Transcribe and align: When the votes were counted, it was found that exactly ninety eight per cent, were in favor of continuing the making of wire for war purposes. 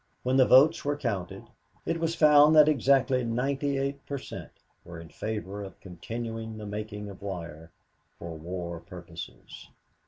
When 0.23 0.35
the 0.37 0.47
votes 0.47 0.83
were 0.83 0.97
counted, 0.97 1.43
it 1.85 1.99
was 1.99 2.15
found 2.15 2.55
that 2.55 2.67
exactly 2.67 3.23
ninety 3.23 3.77
eight 3.77 4.03
per 4.07 4.17
cent, 4.17 4.49
were 4.83 4.99
in 4.99 5.09
favor 5.09 5.61
of 5.63 5.79
continuing 5.79 6.57
the 6.57 6.65
making 6.65 7.07
of 7.07 7.21
wire 7.21 7.69
for 8.17 8.35
war 8.35 8.79
purposes. 8.79 9.69